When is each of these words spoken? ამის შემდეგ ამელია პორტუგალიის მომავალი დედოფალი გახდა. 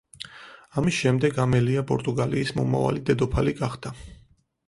ამის 0.81 0.95
შემდეგ 1.01 1.35
ამელია 1.43 1.83
პორტუგალიის 1.91 2.53
მომავალი 2.61 3.05
დედოფალი 3.11 3.53
გახდა. 3.63 3.93